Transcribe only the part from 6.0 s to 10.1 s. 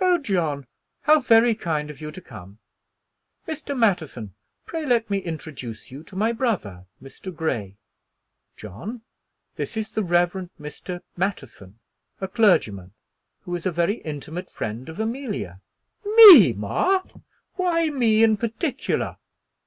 to my brother, Mr. Grey. John, this is the